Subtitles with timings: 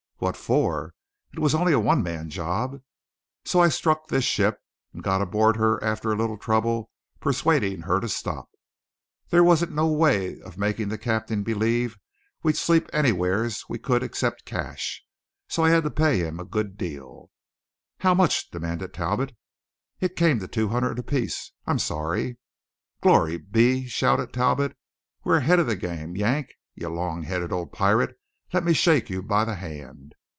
[0.23, 0.93] "What for?
[1.33, 2.83] It was only a one man job.
[3.43, 4.59] So then I struck this ship,
[4.93, 8.51] and got aboard her after a little trouble persuading her to stop.
[9.31, 11.97] There wasn't no way of making that captain believe
[12.43, 15.03] we'd sleep anywheres we could except cash;
[15.47, 17.31] so I had to pay him a good deal."
[18.01, 19.35] "How much?" demanded Talbot.
[19.99, 21.51] "It came to two hundred apiece.
[21.65, 22.37] I'm sorry."
[23.01, 24.77] "Glory be!" shouted Talbot,
[25.23, 26.15] "we're ahead of the game.
[26.15, 28.15] Yank, you long headed old pirate,
[28.53, 30.13] let me shake you by the hand!"